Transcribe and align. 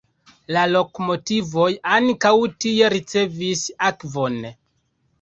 La 0.55 0.63
lokomotivoj 0.69 1.69
ankaŭ 1.97 2.33
tie 2.67 2.93
ricevis 2.97 3.67
akvon. 3.95 4.45